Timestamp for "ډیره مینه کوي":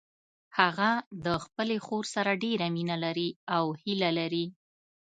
2.43-3.29